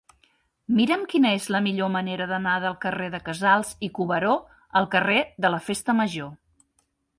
[0.77, 4.33] Mira'm quina és la millor manera d'anar del carrer de Casals i Cuberó
[4.83, 6.35] al carrer de la Festa Major.